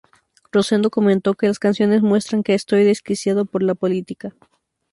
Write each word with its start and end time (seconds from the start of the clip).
Rosendo 0.51 0.89
comentó 0.89 1.35
que 1.35 1.45
"Las 1.45 1.59
canciones 1.59 2.01
muestran 2.01 2.41
que 2.41 2.55
estoy 2.55 2.83
desquiciado 2.85 3.45
por 3.45 3.61
la 3.61 3.75
política. 3.75 4.33